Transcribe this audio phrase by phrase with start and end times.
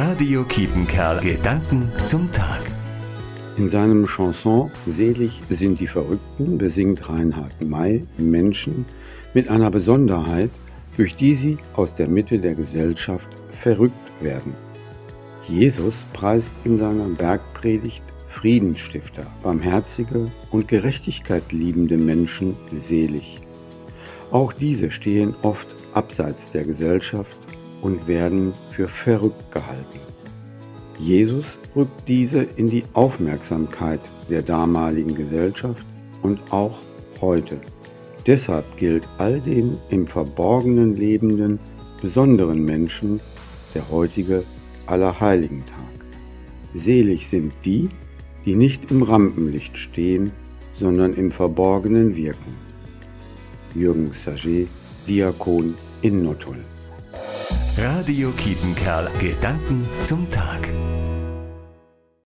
[0.00, 1.20] Radio Kiepenkerl.
[1.22, 2.60] Gedanken zum Tag.
[3.56, 8.86] In seinem Chanson Selig sind die Verrückten besingt Reinhard May Menschen
[9.34, 10.52] mit einer Besonderheit,
[10.96, 13.26] durch die sie aus der Mitte der Gesellschaft
[13.60, 14.54] verrückt werden.
[15.48, 23.38] Jesus preist in seiner Bergpredigt Friedensstifter, barmherzige und Gerechtigkeit liebende Menschen selig.
[24.30, 27.36] Auch diese stehen oft abseits der Gesellschaft
[27.82, 30.00] und werden für verrückt gehalten.
[30.98, 31.44] Jesus
[31.76, 35.86] rückt diese in die Aufmerksamkeit der damaligen Gesellschaft
[36.22, 36.78] und auch
[37.20, 37.58] heute.
[38.26, 41.58] Deshalb gilt all den im Verborgenen lebenden,
[42.02, 43.20] besonderen Menschen
[43.74, 44.44] der heutige
[44.86, 45.76] Allerheiligentag.
[46.74, 47.88] Selig sind die,
[48.44, 50.32] die nicht im Rampenlicht stehen,
[50.74, 52.54] sondern im Verborgenen wirken.
[53.74, 54.68] Jürgen Saget,
[55.06, 56.77] Diakon in Nottuln.
[57.80, 59.08] Radio Kietenkerl.
[59.20, 60.68] Gedanken zum Tag.